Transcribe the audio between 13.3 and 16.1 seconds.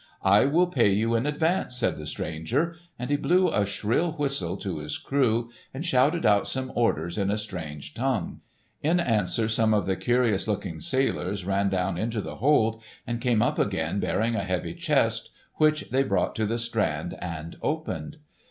up again bearing a heavy chest which they